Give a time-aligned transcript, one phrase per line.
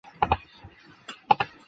[0.03, 0.27] 有子
[1.29, 1.47] 张缙。